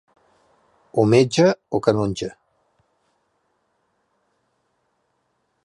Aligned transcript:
O 1.01 1.03
metge 1.11 1.45
o 1.77 1.81
canonge. 1.85 2.29